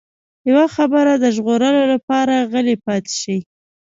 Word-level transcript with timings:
يوه 0.49 0.65
خبره 0.75 1.13
د 1.17 1.25
ژغورلو 1.35 1.81
لپاره 1.93 2.35
غلی 2.51 2.75
پاتې 2.85 3.13
شي. 3.21 3.37